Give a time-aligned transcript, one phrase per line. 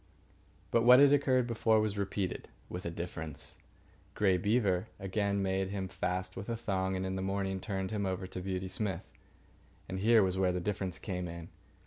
[0.71, 3.57] But what had occurred before was repeated—with a difference.
[4.15, 8.07] Grey Beaver again made him fast with a thong, and in the morning turned him
[8.07, 9.07] over to Beauty Smith.
[9.87, 11.49] And here was where the difference came in.